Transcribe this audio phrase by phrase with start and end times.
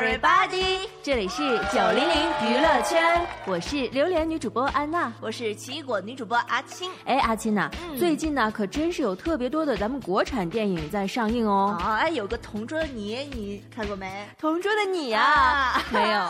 [0.00, 6.90] everybody，这里是九零零娱乐圈，我是榴莲女主播安娜，我是奇异果女主播阿青。
[7.04, 11.76] 哎，阿青呐，最近呢可真是有特别多的咱们国产电影在上映哦。
[11.78, 14.26] 啊，哎，有个同桌的你，你看过没？
[14.40, 16.26] 同桌的你啊，没有。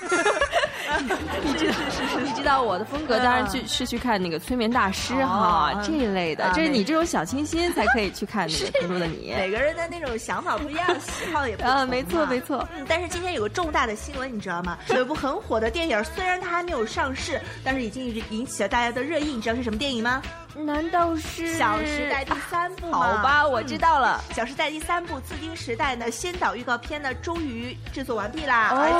[1.42, 1.74] 你知道，
[2.24, 9.32] 你知道我的风格当然去是去看那个催眠大师哈这一类的，这是你这种小清新才可以去看那个 《同桌的你》。
[9.36, 12.66] 每个人的那种想法不一样，喜好也不啊，没错没错。
[12.76, 14.78] 嗯，但是今天有个重大的新闻，你知道吗？
[14.88, 19.32] 有一部很火的电影，虽然它还没有上市，但是已经引起了大家的热议。
[19.32, 20.22] 你知道是什么电影吗？
[20.52, 22.98] 难道是《小时代》第三部吗？
[22.98, 28.98] 好吧，我知道了，《小时代》第三部《自丁时代》呢，先导预告片呢，终于制作完毕啦，而且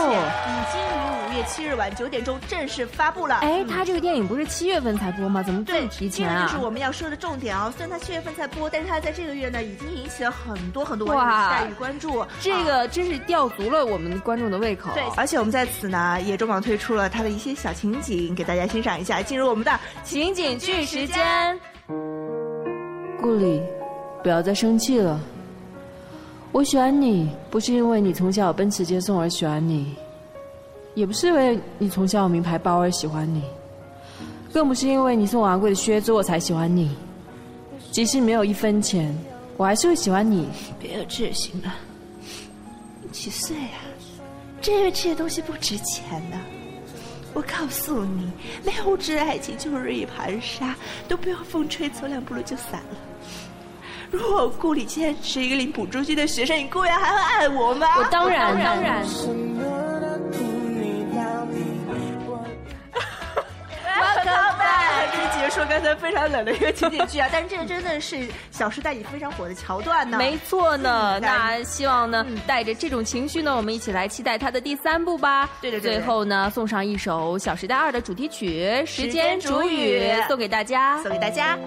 [0.52, 3.36] 已经于五月七日晚九点钟正式发布了。
[3.36, 5.42] 哎，他这个电影不是七月份才播吗？
[5.42, 6.34] 怎么这么提前啊？
[6.34, 7.72] 这个就是我们要说的重点啊！
[7.76, 12.24] 虽然他七月份才播，但是他在这个月呢，已经引起了很多很多网友期待与关注。
[12.40, 14.90] 这个真是吊足了我们观众的胃口。
[14.94, 19.22] 对，而且我们在此呢，也重磅推出了他的一些小情景，给大家欣赏一下。
[19.22, 21.58] 进入我们的情景剧时间。
[23.20, 23.62] 顾里，
[24.22, 25.20] 不要再生气了。
[26.52, 29.94] 我喜欢你，不是因为你从小有奔驰接送而喜欢你，
[31.00, 33.42] 也不是因为你从小有名牌包而喜欢你，
[34.52, 36.94] 更不是因为你送我昂贵的靴子我才喜欢你。
[37.90, 39.16] 即使没有一分钱，
[39.56, 40.46] 我还是会喜欢你。
[40.78, 41.74] 别有志行了，
[43.00, 43.80] 你几岁啊？
[44.60, 46.36] 这因为这些东西不值钱呢。
[47.32, 48.30] 我告诉你，
[48.62, 50.74] 没有物质的爱情就是一盘沙，
[51.08, 52.98] 都不用风吹走两步路就散了。
[54.10, 57.86] 如果我顾里今天是一个领补助金的学生，你顾然还会爱我吗？
[57.96, 59.02] 我当然当然。
[65.50, 68.16] 说刚才非常冷的一个情景剧啊， 但是这个真的是
[68.52, 70.16] 《小时代》里非常火的桥段呢。
[70.16, 75.50] 没错呢，那希望呢，带着这种情绪呢，我们一起来期待它的第三部吧。
[75.60, 75.96] 对对对。
[75.96, 81.58] 最后呢，送上一首《小时代二》的主题曲《时间煮雨》，送给大家，送给大家。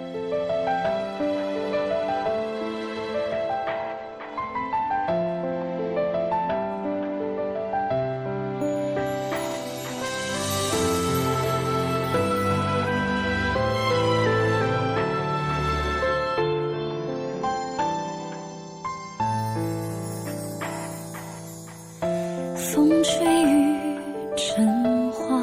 [22.74, 24.00] 风吹雨
[24.36, 25.40] 成花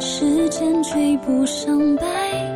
[0.00, 2.55] 时间追不上白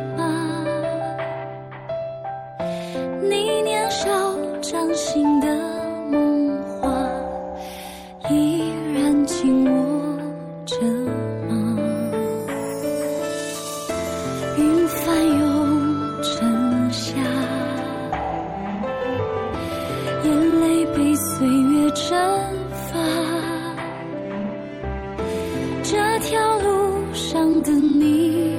[21.41, 22.15] 岁月蒸
[22.71, 22.99] 发，
[25.81, 28.50] 这条路上的你。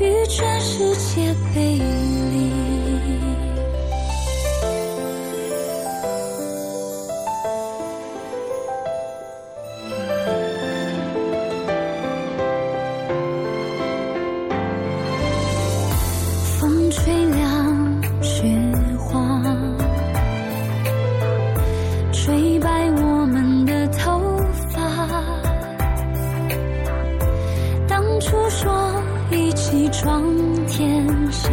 [0.00, 2.52] 与全世界背离。
[16.58, 18.42] 风吹凉雪
[18.98, 19.42] 花
[22.12, 24.20] 吹白我们的头
[24.70, 24.80] 发
[27.86, 28.72] 当初说
[29.34, 30.22] 一起闯
[30.68, 31.50] 天下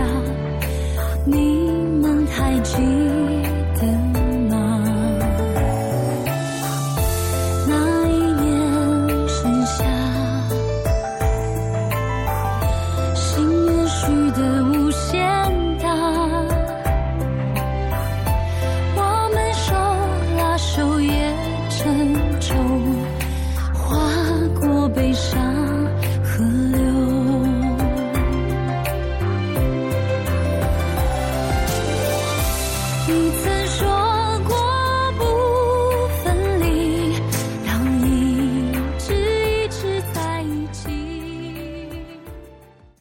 [1.26, 1.68] 你
[2.00, 2.76] 们还记
[3.80, 4.21] 得吗？